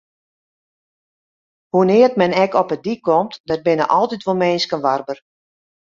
Hoenear't 1.73 2.15
men 2.21 2.33
ek 2.45 2.53
op 2.61 2.69
'e 2.71 2.77
dyk 2.87 3.01
komt, 3.09 3.33
der 3.49 3.63
binne 3.65 3.85
altyd 3.99 4.25
wol 4.25 4.39
minsken 4.41 4.83
warber. 4.85 5.17